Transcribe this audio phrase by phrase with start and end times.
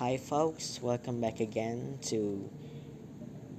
[0.00, 0.80] Hi, folks.
[0.80, 2.48] Welcome back again to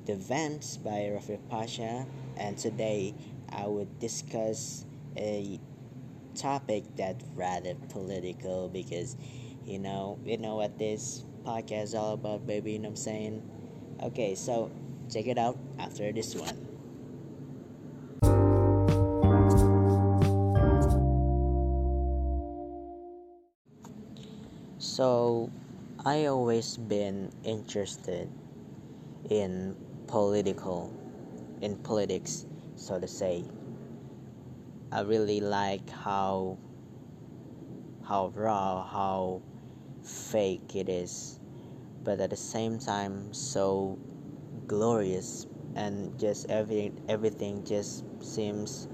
[0.08, 2.08] The Vents by Rafif Pasha.
[2.36, 3.14] And today
[3.50, 4.84] I would discuss
[5.16, 5.60] a
[6.34, 9.18] topic that's rather political because
[9.68, 12.72] you know, you know what this podcast is all about, baby.
[12.72, 13.44] You know what I'm saying?
[14.02, 14.72] Okay, so
[15.14, 16.58] check it out after this one.
[24.80, 25.52] So,
[26.04, 28.28] I always been interested
[29.30, 29.76] in
[30.08, 30.92] political
[31.62, 33.44] in politics, so to say.
[34.92, 36.58] I really like how
[38.02, 39.44] how raw, how
[40.02, 41.40] fake it is,
[42.04, 44.00] but at the same time so
[44.68, 45.46] glorious
[45.76, 48.88] and just everything everything just seems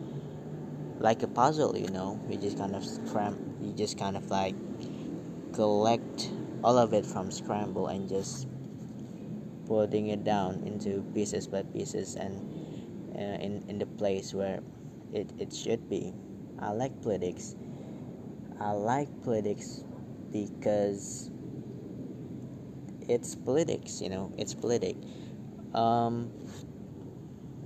[1.00, 2.20] like a puzzle, you know.
[2.28, 4.56] You just kind of cram you just kind of like
[5.54, 6.32] collect
[6.68, 8.46] all of it from scramble and just
[9.68, 12.36] putting it down into pieces by pieces and
[13.16, 14.60] uh, in, in the place where
[15.14, 16.14] it, it should be.
[16.60, 17.56] I like politics.
[18.60, 19.86] I like politics
[20.34, 21.32] because
[23.08, 25.00] it's politics, you know, it's politics
[25.74, 26.32] Um,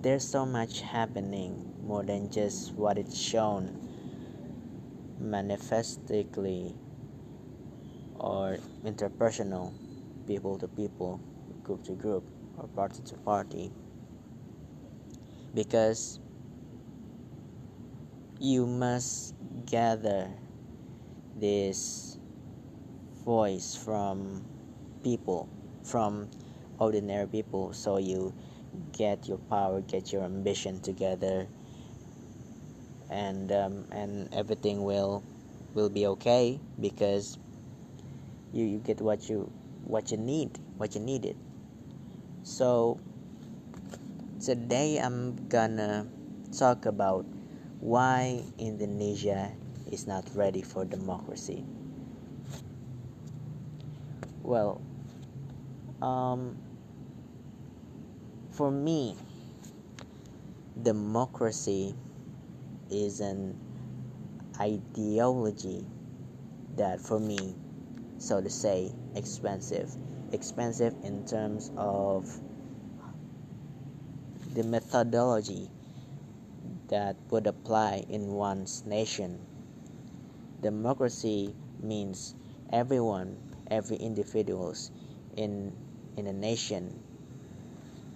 [0.02, 3.80] there's so much happening more than just what it's shown
[5.20, 6.76] manifestically
[8.22, 9.74] or interpersonal,
[10.28, 11.20] people to people,
[11.64, 12.24] group to group,
[12.58, 13.72] or party to party.
[15.56, 16.20] Because
[18.40, 19.34] you must
[19.66, 20.30] gather
[21.36, 22.20] this
[23.26, 24.46] voice from
[25.04, 25.50] people,
[25.84, 26.30] from
[26.78, 28.34] ordinary people, so you
[28.94, 31.48] get your power, get your ambition together,
[33.10, 35.24] and um, and everything will
[35.74, 37.38] will be okay because
[38.54, 39.52] you, you get what you
[39.84, 41.38] what you need what you needed.
[42.44, 43.00] So
[44.42, 46.08] today i'm gonna
[46.58, 47.24] talk about
[47.80, 49.52] why indonesia
[49.92, 51.64] is not ready for democracy.
[54.42, 54.82] Well
[56.02, 56.58] um,
[58.50, 59.16] for me
[60.82, 61.94] democracy
[62.90, 63.56] is an
[64.60, 65.86] ideology
[66.78, 67.54] that for me
[68.22, 69.90] so to say, expensive.
[70.32, 72.30] Expensive in terms of
[74.54, 75.68] the methodology
[76.90, 79.40] that would apply in one's nation.
[80.62, 82.36] Democracy means
[82.72, 83.36] everyone,
[83.72, 84.92] every individuals
[85.36, 85.74] in
[86.16, 87.02] in a nation,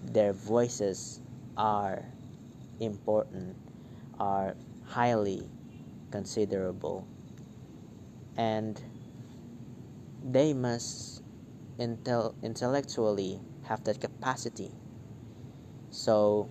[0.04, 1.20] their voices
[1.58, 2.06] are
[2.80, 3.56] important,
[4.20, 4.56] are
[4.86, 5.50] highly
[6.12, 7.08] considerable,
[8.38, 8.80] and
[10.26, 11.22] they must
[11.80, 14.72] intel- intellectually have that capacity.
[15.92, 16.50] So,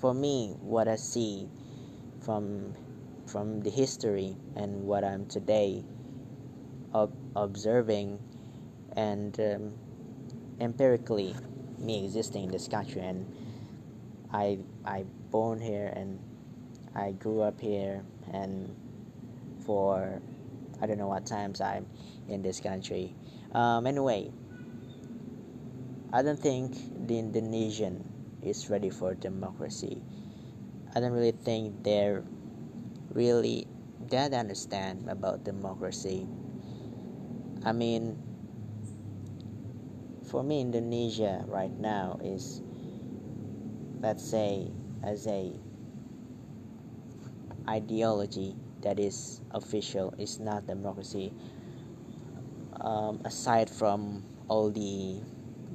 [0.00, 1.48] for me, what I see
[2.20, 2.74] from
[3.26, 5.84] from the history and what I'm today
[6.94, 8.18] ob- observing
[8.96, 9.72] and um,
[10.60, 11.34] empirically
[11.78, 13.26] me existing in this country and
[14.32, 16.18] I I born here and
[16.94, 18.74] I grew up here and
[19.64, 20.20] for
[20.80, 21.86] I don't know what times I'm
[22.28, 23.14] in this country.
[23.52, 24.30] Um, anyway,
[26.12, 28.04] I don't think the Indonesian
[28.42, 30.00] is ready for democracy.
[30.94, 32.24] I don't really think they're
[33.12, 33.66] really
[34.10, 36.26] that understand about democracy.
[37.64, 38.16] I mean,
[40.30, 42.62] for me, Indonesia right now is,
[44.00, 44.70] let's say,
[45.02, 45.52] as a
[47.68, 51.32] ideology that is official is not democracy.
[52.80, 55.20] Um, aside from all the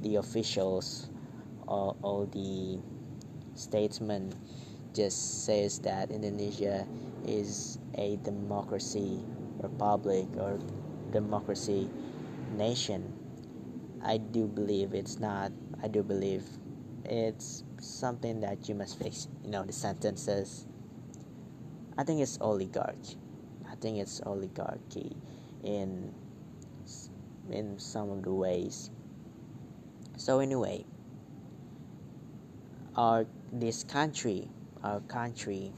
[0.00, 1.08] the officials
[1.68, 2.78] all, all the
[3.54, 4.32] statesmen
[4.94, 6.86] just says that Indonesia
[7.26, 9.20] is a democracy
[9.60, 10.58] republic or
[11.10, 11.88] democracy
[12.52, 13.12] nation.
[14.02, 15.52] I do believe it's not.
[15.82, 16.44] I do believe
[17.04, 20.66] it's something that you must fix you know the sentences
[21.96, 23.16] I think it's oligarchy.
[23.70, 25.16] I think it's oligarchy
[25.62, 26.12] in
[27.50, 28.90] in some of the ways.
[30.16, 30.84] So anyway,
[32.96, 34.48] our this country,
[34.82, 35.72] our country,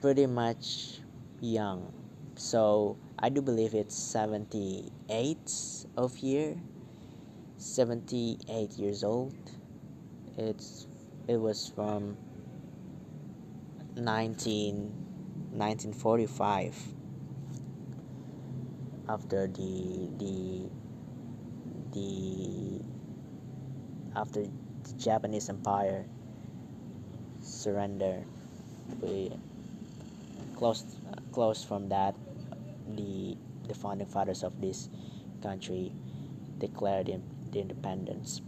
[0.00, 1.00] pretty much
[1.40, 1.92] young.
[2.36, 5.52] So I do believe it's seventy eight
[5.96, 6.56] of year,
[7.56, 9.36] seventy eight years old.
[10.36, 10.86] It's
[11.28, 12.16] it was from
[13.96, 14.92] 19,
[15.52, 16.94] 1945.
[19.08, 20.70] after the the
[21.92, 22.80] the
[24.16, 26.06] after the Japanese Empire
[27.40, 28.24] surrender
[29.00, 29.32] we
[30.56, 30.84] close
[31.32, 32.14] close from that
[32.96, 33.36] the
[33.68, 34.88] the founding fathers of this
[35.42, 35.92] country
[36.58, 37.10] declared
[37.50, 38.40] the independence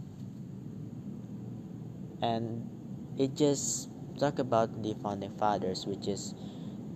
[2.21, 2.67] and
[3.17, 3.89] it just
[4.19, 6.33] talk about the founding fathers which is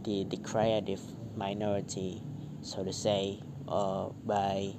[0.04, 1.01] the the creative
[1.36, 2.21] minority
[2.62, 4.74] so to say uh, by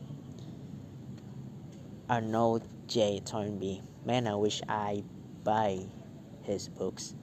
[2.10, 3.20] Arnold J.
[3.24, 3.82] Toynbee.
[4.04, 5.04] Man, I wish I
[5.44, 5.78] buy
[6.42, 7.14] his books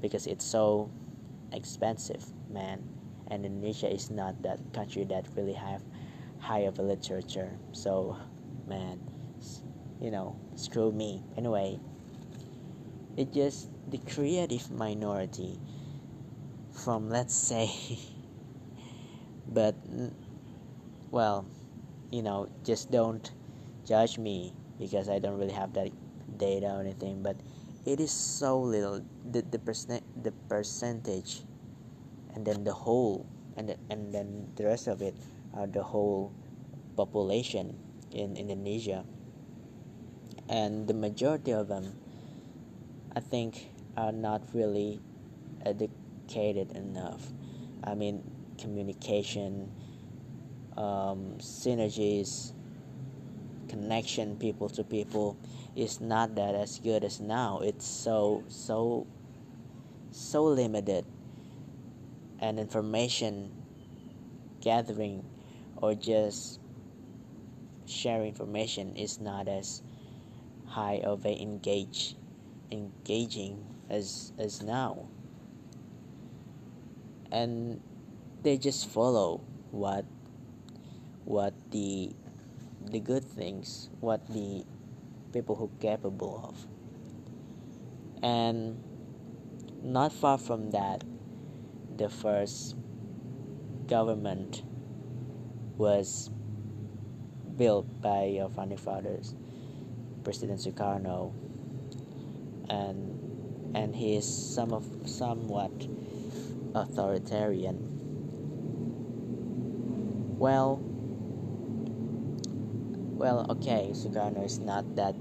[0.00, 0.90] because it's so
[1.52, 2.82] expensive, man.
[3.28, 5.82] And Indonesia is not that country that really have
[6.38, 7.52] high of a literature.
[7.72, 8.16] So,
[8.66, 8.98] man,
[10.00, 11.22] you know, screw me.
[11.36, 11.78] Anyway,
[13.16, 15.58] it just the creative minority
[16.72, 17.68] from let's say
[19.48, 19.74] but
[21.10, 21.44] well
[22.10, 23.32] you know just don't
[23.86, 25.90] judge me because I don't really have that
[26.38, 27.36] data or anything but
[27.84, 31.42] it is so little the the percent the percentage
[32.34, 33.26] and then the whole
[33.56, 35.14] and the, and then the rest of it
[35.54, 36.32] are the whole
[36.96, 37.76] population
[38.10, 39.04] in Indonesia.
[40.48, 41.96] And the majority of them
[43.14, 45.00] I think are not really
[45.64, 47.30] educated enough.
[47.84, 48.22] I mean
[48.58, 49.70] communication
[50.76, 52.52] um, synergies
[53.68, 55.36] connection people to people
[55.74, 57.60] is not that as good as now.
[57.62, 59.06] It's so so
[60.10, 61.06] so limited.
[62.38, 63.50] And information
[64.60, 65.24] gathering
[65.76, 66.60] or just
[67.86, 69.82] sharing information is not as
[70.66, 72.16] high of a engage
[72.72, 75.06] engaging as as now
[77.30, 77.80] and
[78.42, 79.40] they just follow
[79.70, 80.04] what
[81.24, 82.12] what the
[82.90, 84.64] the good things, what the
[85.32, 86.66] people who capable of.
[88.22, 88.82] And
[89.82, 91.04] not far from that,
[91.96, 92.76] the first
[93.86, 94.62] government
[95.76, 96.30] was
[97.56, 99.34] built by your founding fathers,
[100.24, 101.32] President Sukarno,
[102.72, 105.72] and and he is some of somewhat
[106.74, 107.76] authoritarian.
[110.40, 110.80] Well,
[113.20, 115.14] well, okay, Sukarno is not that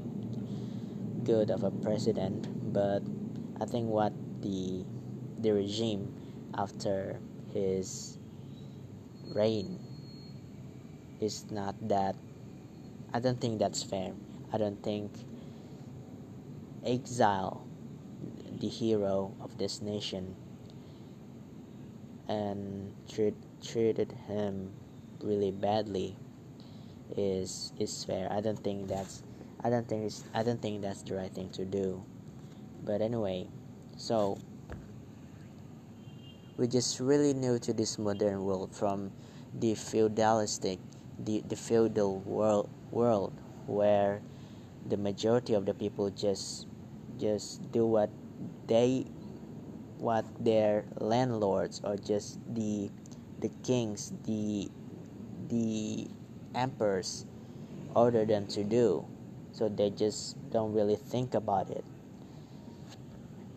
[1.23, 3.03] good of a president, but
[3.59, 4.83] I think what the
[5.39, 6.07] the regime
[6.55, 7.19] after
[7.53, 8.17] his
[9.35, 9.79] reign
[11.19, 12.15] is not that
[13.13, 14.13] I don't think that's fair.
[14.51, 15.11] I don't think
[16.85, 17.65] exile
[18.59, 20.35] the hero of this nation
[22.27, 24.71] and treat, treated him
[25.21, 26.15] really badly
[27.17, 28.31] is is fair.
[28.31, 29.23] I don't think that's
[29.63, 32.03] I don't think it's, I don't think that's the right thing to do.
[32.83, 33.47] But anyway,
[33.97, 34.37] so
[36.57, 39.11] we just really new to this modern world from
[39.59, 40.79] the feudalistic
[41.19, 43.33] the, the feudal world world
[43.67, 44.21] where
[44.89, 46.65] the majority of the people just
[47.21, 48.09] just do what
[48.65, 49.05] they
[50.01, 52.89] what their landlords or just the
[53.39, 54.67] the kings the
[55.47, 56.07] the
[56.55, 57.25] emperors
[57.95, 59.05] order them to do.
[59.51, 61.83] So they just don't really think about it.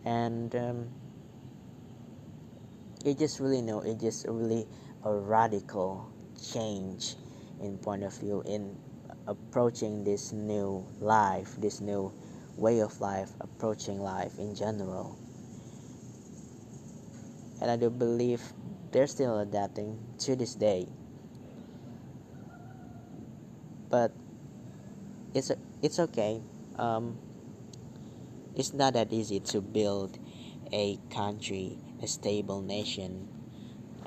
[0.03, 0.87] And um,
[3.03, 4.67] it just really know it just really
[5.03, 6.11] a radical
[6.51, 7.15] change
[7.61, 8.75] in point of view in
[9.27, 12.11] approaching this new life this new
[12.55, 15.17] way of life approaching life in general.
[17.61, 18.41] And i do believe
[18.91, 20.87] they're still adapting to this day.
[23.89, 24.11] But
[25.33, 26.41] it's it's okay.
[26.77, 27.17] Um,
[28.55, 30.17] it's not that easy to build
[30.71, 33.27] a country, a stable nation,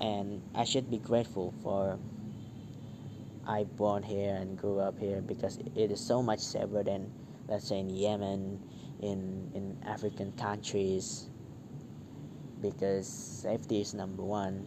[0.01, 1.99] and I should be grateful for
[3.47, 7.11] I born here and grew up here because it is so much safer than
[7.49, 8.61] let's say in Yemen,
[9.01, 11.29] in in African countries.
[12.61, 14.67] Because safety is number one,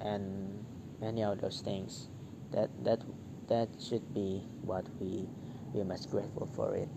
[0.00, 0.64] and
[1.00, 2.08] many of those things
[2.52, 3.00] that that
[3.48, 5.26] that should be what we
[5.72, 6.88] we must grateful for it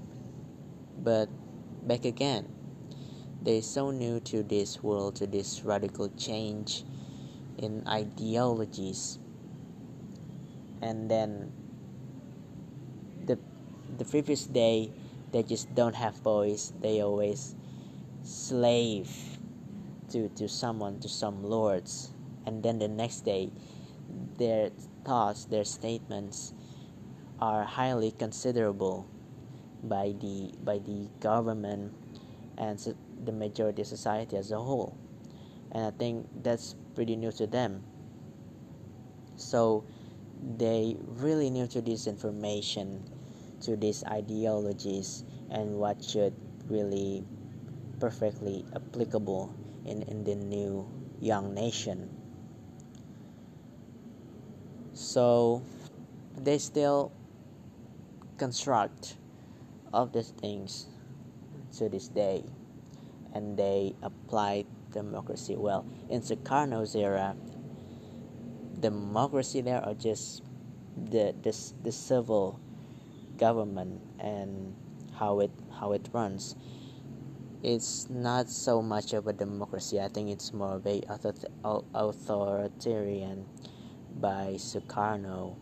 [1.03, 1.27] but
[1.87, 2.47] back again
[3.41, 6.83] they're so new to this world to this radical change
[7.57, 9.19] in ideologies
[10.81, 11.51] and then
[13.97, 14.91] the previous day
[15.31, 17.55] they just don't have voice they always
[18.23, 19.09] slave
[20.09, 22.11] to to someone to some lords.
[22.45, 23.51] And then the next day
[24.37, 24.69] their
[25.03, 26.53] thoughts, their statements
[27.39, 29.07] are highly considerable
[29.83, 31.93] by the by the government
[32.57, 34.97] and so the majority of society as a whole.
[35.71, 37.83] And i think that's pretty new to them.
[39.35, 39.83] So
[40.57, 43.03] they really new to this information
[43.61, 46.33] to these ideologies and what should
[46.67, 47.23] really
[47.99, 49.53] perfectly applicable
[49.85, 50.87] in, in the new
[51.19, 52.09] young nation.
[54.93, 55.61] So
[56.37, 57.11] they still
[58.37, 59.15] construct
[59.93, 60.87] of these things
[61.77, 62.43] to this day
[63.33, 65.85] and they apply democracy well.
[66.09, 67.35] In Sukarno's era
[68.79, 70.43] democracy there are just
[71.09, 72.59] the, the, the civil
[73.37, 74.75] government and
[75.19, 76.55] how it how it runs
[77.63, 79.99] it's not so much of a democracy.
[79.99, 81.01] I think it's more of a
[81.93, 83.45] authoritarian
[84.19, 85.55] by Sukarno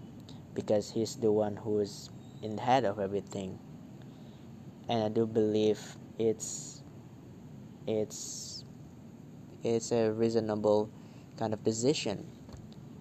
[0.53, 2.09] because he's the one who's
[2.41, 3.57] in the head of everything.
[4.89, 5.79] And I do believe
[6.19, 6.83] it's
[7.87, 8.63] it's
[9.63, 10.91] it's a reasonable
[11.37, 12.27] kind of position.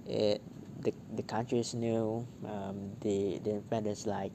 [0.06, 0.40] It
[0.84, 4.32] the, the country is new um, the the independence like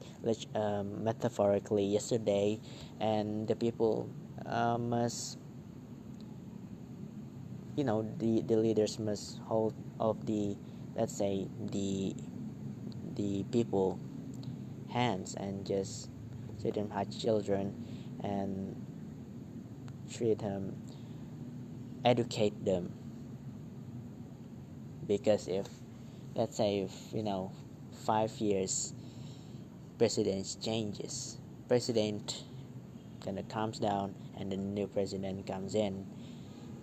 [0.54, 2.58] um, metaphorically yesterday
[3.00, 4.08] and the people
[4.46, 5.38] uh, must
[7.76, 10.56] you know the the leaders must hold of the
[10.96, 12.14] let's say the
[13.14, 13.98] the people
[14.90, 16.10] hands and just
[16.60, 17.72] treat them as children
[18.22, 18.76] and
[20.12, 20.76] treat them
[22.04, 22.92] educate them.
[25.06, 25.66] Because if
[26.34, 27.52] let's say you know
[28.04, 28.92] five years
[29.98, 32.44] president changes president
[33.24, 36.06] kind of comes down and the new president comes in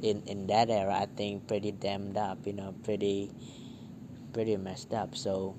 [0.02, 3.32] in in that era i think pretty damned up you know pretty
[4.38, 5.16] pretty messed up.
[5.16, 5.56] So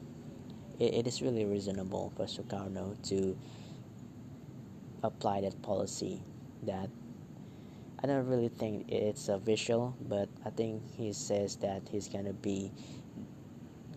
[0.79, 3.37] it, it is really reasonable for Sukarno to
[5.03, 6.23] apply that policy
[6.63, 6.89] that
[8.01, 12.71] I don't really think it's official, but I think he says that he's gonna be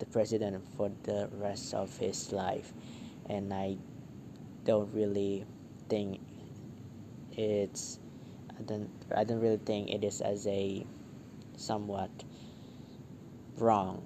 [0.02, 2.72] the president for the rest of his life,
[3.30, 3.76] and I
[4.64, 5.46] don't really
[5.88, 6.18] think
[7.30, 8.00] it's
[8.58, 10.84] I don't I don't really think it is as a
[11.56, 12.10] somewhat
[13.58, 14.04] wrong.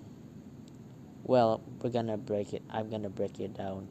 [1.24, 3.88] Well we're gonna break it i'm gonna break it down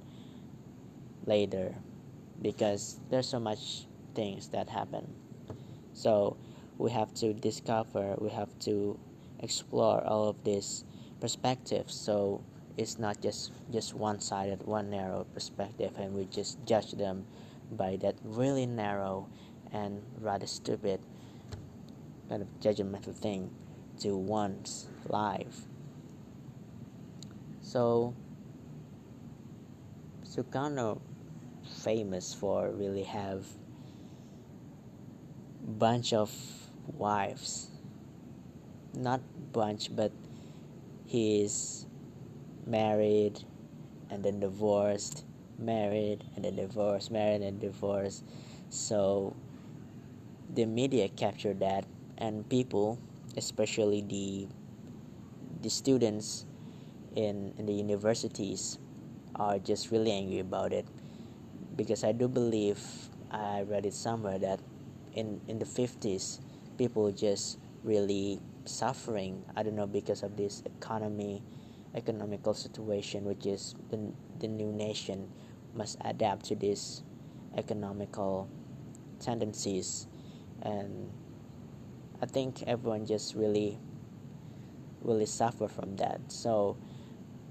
[1.26, 1.74] later
[2.42, 5.14] because there's so much things that happen.
[5.94, 6.38] So
[6.78, 9.00] we have to discover we have to
[9.40, 10.86] explore all of these
[11.20, 12.42] perspectives so
[12.78, 17.26] it's not just just one-sided one narrow perspective and we just judge them
[17.72, 19.28] by that really narrow
[19.72, 21.00] and rather stupid
[22.30, 23.50] kind of judgmental thing
[24.00, 25.62] to one's life.
[27.62, 28.14] So
[30.24, 31.00] Sukarno
[31.84, 33.46] famous for really have
[35.66, 36.32] bunch of
[36.98, 37.70] wives.
[38.94, 40.12] Not bunch but
[41.16, 41.88] he's
[42.68, 43.40] married
[44.10, 45.24] and then divorced
[45.58, 48.26] married and then divorced married and divorced.
[48.70, 49.34] So
[50.54, 51.86] the media captured that
[52.18, 53.00] and people
[53.38, 54.48] especially the
[55.62, 56.46] the students
[57.16, 58.78] in, in the universities
[59.36, 60.86] are just really angry about it.
[61.78, 62.80] Because I do believe
[63.32, 64.60] I read it somewhere that
[65.14, 66.40] in, in the 50s
[66.78, 71.44] people just really suffering I don't know because of this economy
[71.96, 75.30] economical situation which is the, the new nation
[75.74, 77.04] must adapt to this
[77.58, 78.50] economical
[79.20, 80.08] tendencies.
[80.62, 81.12] And
[82.22, 83.78] I think everyone just really
[85.02, 86.20] really suffer from that.
[86.30, 86.78] So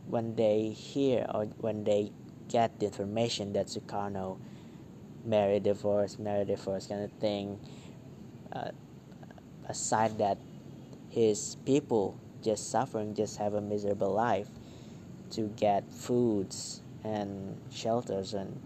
[0.09, 2.11] when they hear or when they
[2.49, 4.38] get the information that Sukarno
[5.25, 7.61] married, divorced, married, divorced kind of thing,
[8.52, 8.71] uh,
[9.68, 10.38] aside that
[11.14, 14.49] his people just suffering, just have a miserable life
[15.30, 18.61] to get foods and shelters and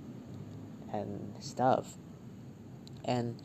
[0.90, 1.99] and stuff,
[3.05, 3.37] and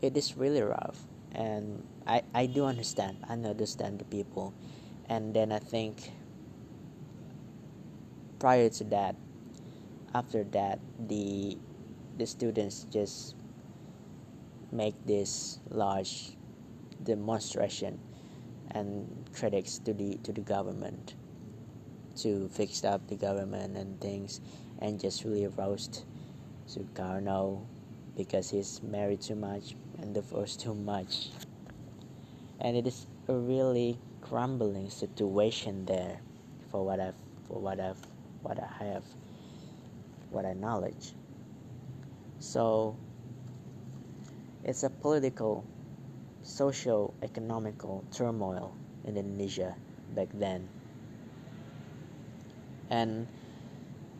[0.00, 1.02] it is really rough.
[1.32, 3.18] And I I do understand.
[3.28, 4.54] I understand the people,
[5.08, 6.12] and then I think
[8.38, 9.16] prior to that
[10.14, 11.58] after that the
[12.16, 13.34] the students just
[14.70, 16.36] make this large
[17.02, 17.98] demonstration
[18.70, 21.14] and critics to the to the government
[22.16, 24.40] to fix up the government and things
[24.80, 26.04] and just really roast
[26.66, 27.64] Sukarno
[28.16, 31.28] because he's married too much and divorced too much.
[32.60, 36.18] And it is a really crumbling situation there
[36.70, 37.14] for what I've
[37.46, 38.00] for what I've
[38.42, 39.04] what I have
[40.30, 41.12] what I knowledge.
[42.38, 42.96] So
[44.64, 45.64] it's a political
[46.46, 48.70] social economical turmoil
[49.02, 49.74] in Indonesia
[50.14, 50.68] back then
[52.90, 53.26] and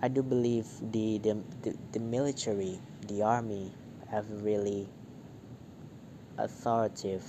[0.02, 3.73] I do believe the, the, the, the military the army
[4.11, 4.88] have really
[6.38, 7.25] authoritative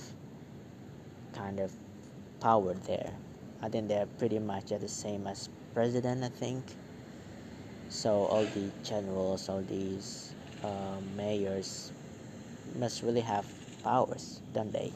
[1.32, 1.72] kind of
[2.40, 3.12] power there.
[3.62, 6.24] I think they're pretty much at the same as president.
[6.24, 6.64] I think.
[7.88, 11.92] So all the generals, all these uh, mayors,
[12.76, 13.46] must really have
[13.88, 14.92] powers, don't they?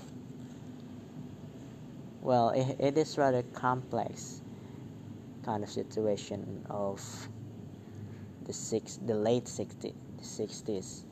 [2.20, 4.42] Well, it, it is rather complex
[5.44, 7.00] kind of situation of
[8.44, 11.04] the six, the late 60s, 60s,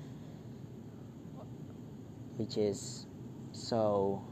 [2.37, 3.07] which is
[3.53, 4.23] so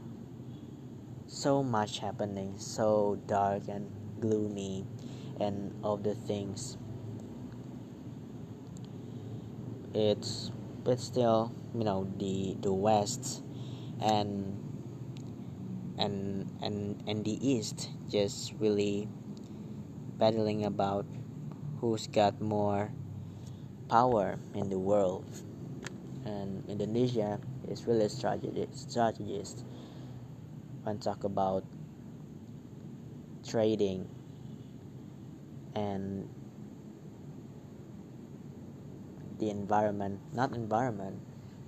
[1.25, 3.89] so much happening, so dark and
[4.19, 4.85] gloomy,
[5.39, 6.77] and all the things.
[9.93, 10.51] It's
[10.83, 13.43] but still, you know, the the West
[14.01, 14.57] and
[15.97, 19.07] and and and the East just really
[20.17, 21.05] battling about
[21.79, 22.91] who's got more
[23.89, 25.25] power in the world.
[26.25, 29.63] And Indonesia is really a strategist
[30.83, 31.63] when talk about
[33.47, 34.07] trading
[35.75, 36.29] and
[39.39, 41.19] the environment not environment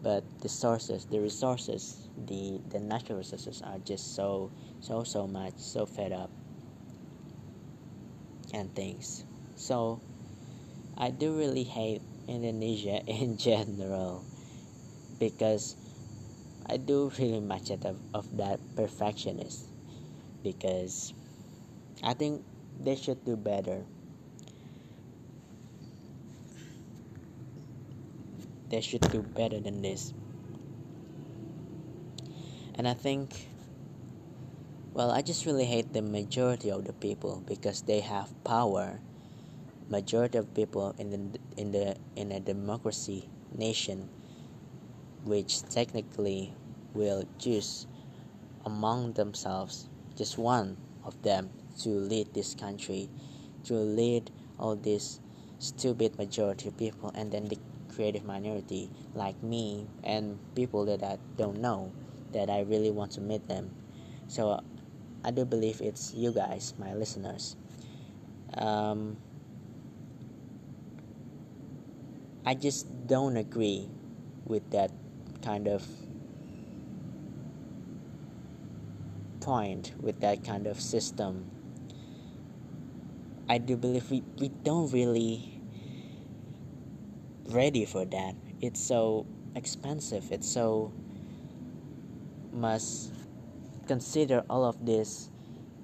[0.04, 5.54] but the sources the resources the the natural resources are just so so so much
[5.58, 6.30] so fed up
[8.54, 9.24] and things
[9.56, 10.00] so
[10.98, 14.24] i do really hate indonesia in general
[15.20, 15.76] because
[16.72, 19.66] I do really much of, of that perfectionist
[20.42, 21.14] because
[22.02, 22.44] I think
[22.80, 23.84] they should do better.
[28.72, 30.14] They should do better than this.
[32.76, 33.48] And I think,
[34.94, 39.02] well, I just really hate the majority of the people because they have power.
[39.90, 44.08] Majority of people in the in the in a democracy nation,
[45.26, 46.54] which technically
[46.94, 47.88] will choose
[48.66, 53.10] among themselves just one of them to lead this country,
[53.66, 55.20] to lead all this
[55.60, 57.58] stupid majority of people, and then the
[58.02, 61.94] creative minority like me and people that I don't know
[62.34, 63.70] that I really want to meet them.
[64.28, 64.60] So
[65.24, 67.56] I do believe it's you guys, my listeners.
[68.58, 69.18] Um,
[72.44, 73.88] I just don't agree
[74.46, 74.90] with that
[75.44, 75.86] kind of
[79.42, 81.46] point with that kind of system.
[83.48, 85.51] I do believe we, we don't really
[87.54, 88.36] ready for that.
[88.62, 90.32] It's so expensive.
[90.32, 90.92] It's so
[92.52, 93.14] must
[93.88, 95.30] consider all of these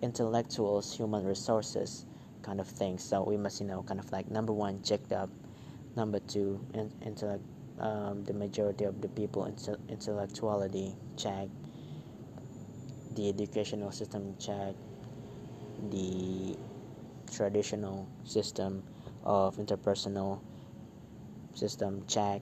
[0.02, 2.06] intellectuals, human resources
[2.42, 3.04] kind of things.
[3.04, 5.30] So we must, you know, kind of like number one, checked up.
[5.96, 7.44] Number two, in, intellect,
[7.80, 9.46] um, the majority of the people
[9.90, 11.48] intellectuality check
[13.16, 14.74] the educational system check
[15.90, 16.56] the
[17.32, 18.84] traditional system
[19.24, 20.40] of interpersonal
[21.58, 22.42] system check.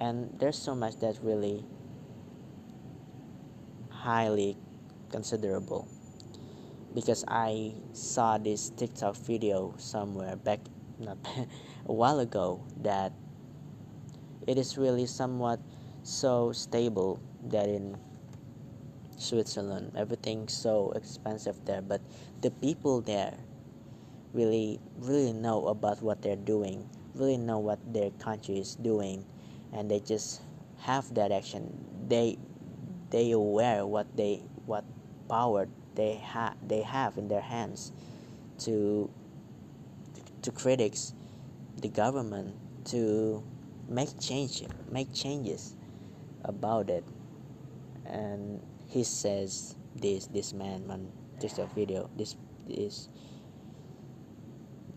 [0.00, 1.64] And there's so much that's really
[3.90, 4.56] highly
[5.10, 5.88] considerable.
[6.94, 10.60] Because I saw this TikTok video somewhere back
[10.98, 11.18] not,
[11.86, 13.12] a while ago that
[14.46, 15.58] it is really somewhat
[16.02, 17.96] so stable that in
[19.16, 19.92] Switzerland.
[19.96, 22.00] Everything's so expensive there, but
[22.42, 23.34] the people there
[24.32, 29.24] really really know about what they're doing, really know what their country is doing,
[29.72, 30.42] and they just
[30.78, 31.72] have that action.
[32.08, 32.38] They
[33.10, 34.84] they aware what they what
[35.28, 37.92] power they have they have in their hands
[38.58, 39.10] to
[40.42, 41.14] to critics
[41.80, 43.42] the government to
[43.88, 45.76] make change make changes
[46.44, 47.04] about it
[48.06, 51.08] and he says this this man man
[51.58, 52.36] a video this
[52.68, 53.08] is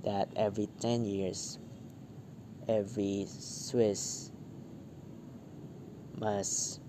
[0.03, 1.59] that every 10 years
[2.67, 4.31] every swiss
[6.19, 6.81] must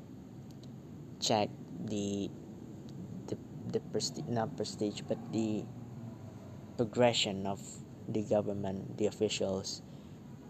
[1.20, 1.48] check
[1.84, 2.30] the
[3.28, 3.36] the,
[3.72, 5.64] the prestige not prestige but the
[6.76, 7.60] progression of
[8.08, 9.82] the government the officials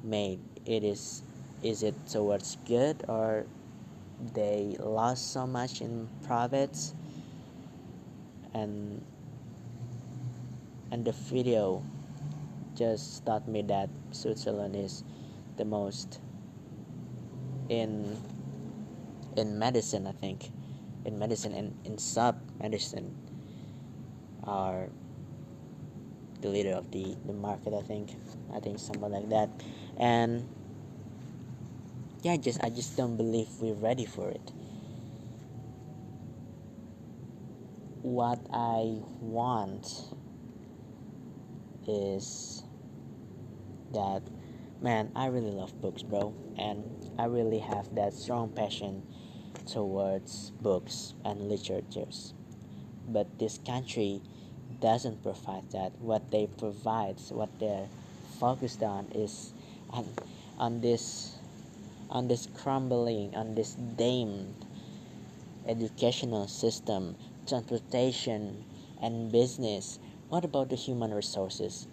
[0.02, 0.38] made.
[0.64, 1.22] It is
[1.62, 3.46] is it towards good or
[4.34, 6.94] they lost so much in profits?
[8.54, 9.04] And
[10.90, 11.82] and the video
[12.74, 15.02] just taught me that Switzerland is
[15.58, 16.20] the most
[17.68, 18.16] in
[19.36, 20.50] in medicine I think.
[21.04, 23.14] In medicine and in sub medicine
[24.44, 24.88] are
[26.40, 28.10] the leader of the, the market I think.
[28.54, 29.50] I think something like that.
[29.98, 30.48] And
[32.22, 34.52] yeah just I just don't believe we're ready for it.
[38.02, 39.86] What I want
[41.86, 42.62] is
[43.92, 44.22] that
[44.80, 46.34] man I really love books bro.
[46.56, 46.84] And
[47.18, 49.02] I really have that strong passion
[49.66, 52.34] towards books and literatures.
[53.08, 54.20] But this country
[54.80, 55.92] doesn't provide that.
[56.00, 57.88] What they provide what they're
[58.38, 59.52] focused on is
[59.90, 60.06] on,
[60.58, 61.36] on this
[62.10, 64.54] on this crumbling on this damned
[65.66, 68.64] educational system transportation
[69.02, 69.98] and business.
[70.28, 71.86] What about the human resources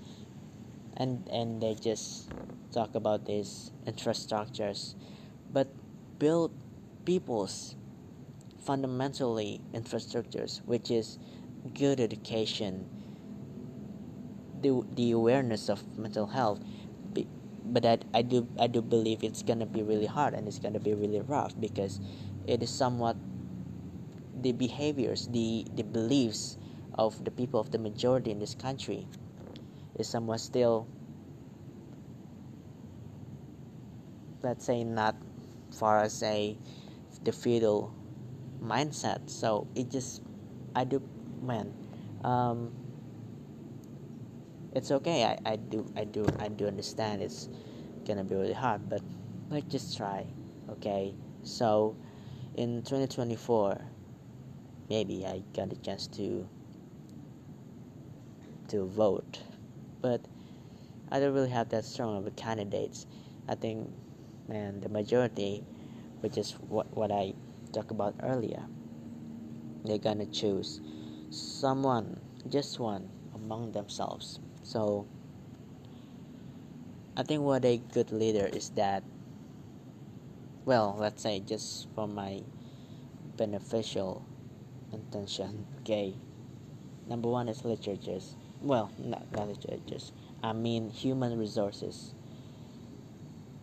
[0.97, 2.29] and and they just
[2.71, 4.95] talk about these infrastructures.
[5.51, 5.67] But
[6.19, 6.51] build
[7.05, 7.75] people's
[8.63, 11.19] fundamentally infrastructures which is
[11.75, 12.89] good education
[14.61, 16.59] the, the awareness of mental health.
[17.67, 20.79] But I, I do I do believe it's gonna be really hard and it's gonna
[20.79, 21.99] be really rough because
[22.47, 23.17] it is somewhat
[24.41, 26.57] the behaviors the the beliefs
[26.93, 29.07] of the people of the majority in this country
[29.97, 30.87] is somewhat still
[34.43, 35.15] let's say not
[35.71, 36.57] far as a
[37.23, 37.93] the feudal
[38.61, 39.29] mindset.
[39.29, 40.21] So it just
[40.75, 41.01] I do
[41.41, 41.73] man
[42.23, 42.71] um,
[44.73, 45.23] it's okay.
[45.23, 47.49] I, I do I do I do understand it's
[48.05, 49.01] gonna be really hard but
[49.49, 50.25] let's just try
[50.69, 51.13] okay?
[51.43, 51.95] So
[52.55, 53.81] in 2024
[54.89, 56.47] maybe I got a chance to
[58.69, 59.39] to vote
[60.05, 60.21] but
[61.09, 63.05] I don't really have that strong of a candidates
[63.47, 63.89] I think
[64.47, 65.63] man the majority
[66.21, 67.33] which is what, what I
[67.73, 68.63] talked about earlier
[69.85, 70.81] they're gonna choose
[71.29, 74.39] someone, just one, among themselves.
[74.63, 75.05] So
[77.17, 79.03] I think what a good leader is that,
[80.65, 82.41] well, let's say just for my
[83.37, 84.25] beneficial
[84.91, 86.15] intention, okay.
[87.07, 88.35] Number one is literatures.
[88.65, 89.47] Well, not, not.
[90.43, 92.13] I mean human resources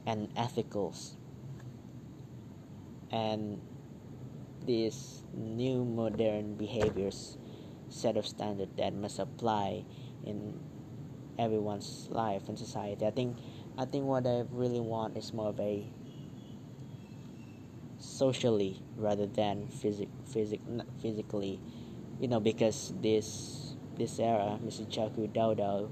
[0.06, 1.12] and ethicals
[3.10, 3.60] and
[4.66, 7.36] these new modern behaviors
[7.88, 9.84] set of standard that must apply
[10.24, 10.58] in
[11.38, 13.06] everyone's life and society.
[13.06, 13.36] I think
[13.78, 15.86] I think what I really want is more of a
[17.98, 20.60] socially rather than physic, physic,
[21.00, 21.60] physically,
[22.20, 23.61] you know, because this
[23.96, 24.88] this era, Mr.
[24.88, 25.90] Joko Widodo,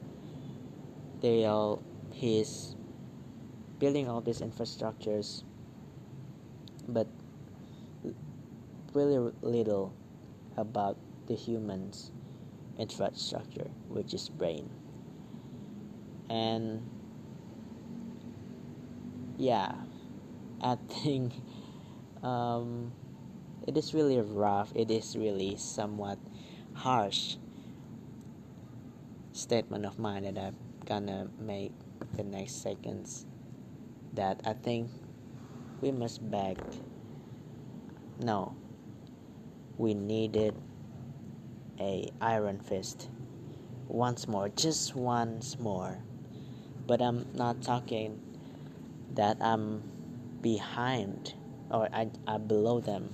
[1.20, 1.82] they all
[2.12, 2.74] he's
[3.78, 5.42] building all these infrastructures,
[6.88, 7.06] but
[8.92, 9.94] really little
[10.56, 12.10] about the human's
[12.78, 14.68] infrastructure, which is brain.
[16.28, 16.88] And
[19.36, 19.72] yeah,
[20.60, 21.32] I think
[22.22, 22.92] um,
[23.66, 24.72] it is really rough.
[24.74, 26.18] It is really somewhat
[26.74, 27.36] harsh
[29.40, 31.72] statement of mine that I'm gonna make
[32.14, 33.26] the next seconds.
[34.14, 34.90] That I think
[35.81, 36.59] we must beg.
[38.20, 38.55] No,
[39.79, 40.55] we needed
[41.81, 43.09] a iron fist
[43.88, 45.98] once more just once more
[46.87, 48.20] but i'm not talking
[49.14, 49.83] that i'm
[50.42, 51.35] behind
[51.70, 53.09] or I, i'm below them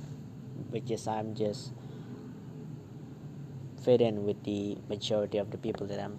[0.73, 1.73] because i'm just
[3.87, 6.19] fit in with the majority of the people that i'm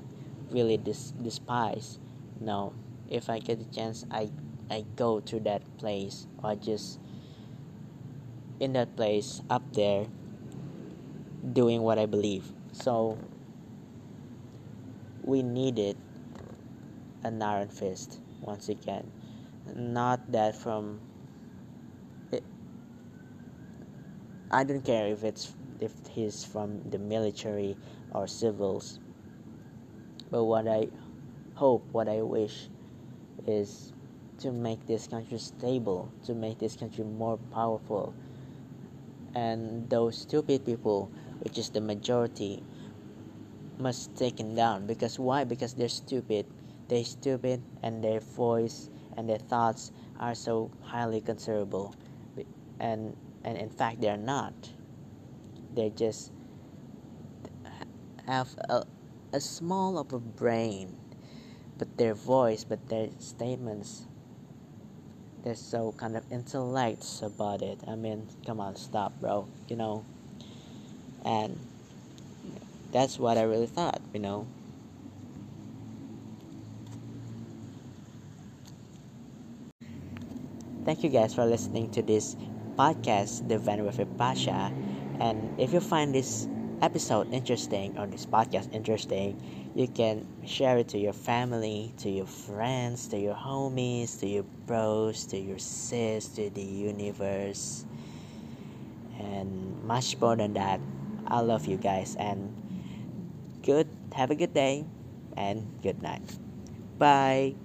[0.51, 1.99] really dis- despise
[2.39, 2.73] no
[3.10, 4.30] if i get the chance i
[4.71, 6.99] i go to that place or just
[8.60, 10.08] in that place up there
[11.53, 12.45] doing what I believe.
[12.71, 13.17] So
[15.23, 15.97] we needed
[17.23, 19.12] an iron fist once again.
[19.75, 20.99] Not that from
[22.32, 22.43] it,
[24.49, 27.78] I don't care if it's if he's from the military
[28.12, 29.00] or civils.
[30.30, 30.88] But what I
[31.56, 32.70] hope, what I wish
[33.46, 33.94] is
[34.40, 38.13] to make this country stable, to make this country more powerful.
[39.34, 41.12] And those stupid people
[41.42, 42.63] which is the majority,
[43.80, 44.88] must taken down.
[44.88, 45.44] Because why?
[45.44, 46.46] Because they're stupid.
[46.88, 51.94] They're stupid, and their voice and their thoughts are so highly considerable,
[52.80, 54.54] and and in fact they're not.
[55.78, 56.32] They just
[58.26, 58.82] have a
[59.32, 60.98] a small of a brain,
[61.78, 64.08] but their voice, but their statements,
[65.44, 67.78] they're so kind of intellects about it.
[67.88, 69.48] I mean, come on, stop, bro.
[69.70, 70.04] You know,
[71.24, 71.60] and
[72.92, 74.02] that's what I really thought.
[74.13, 74.48] You know.
[80.86, 82.36] Thank you guys for listening to this
[82.80, 84.72] podcast, The Vent with Pasha.
[85.19, 86.47] And if you find this
[86.82, 89.36] episode interesting or this podcast interesting,
[89.73, 94.45] you can share it to your family, to your friends, to your homies, to your
[94.65, 97.86] bros, to your sis, to the universe.
[99.19, 100.80] And much more than that,
[101.27, 102.53] I love you guys and
[103.63, 104.86] good have a good day
[105.36, 106.38] and good night.
[106.97, 107.56] Bye.